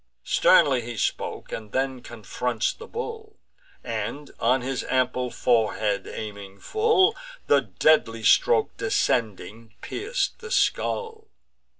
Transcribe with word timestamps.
Sternly 0.23 0.81
he 0.81 0.97
spoke, 0.97 1.51
and 1.51 1.73
then 1.73 2.01
confronts 2.01 2.73
the 2.73 2.87
bull; 2.87 3.35
And, 3.83 4.31
on 4.39 4.61
his 4.61 4.83
ample 4.85 5.29
forehead 5.29 6.07
aiming 6.11 6.59
full, 6.61 7.15
The 7.45 7.61
deadly 7.61 8.23
stroke, 8.23 8.75
descending, 8.77 9.75
pierc'd 9.83 10.39
the 10.39 10.49
skull. 10.49 11.27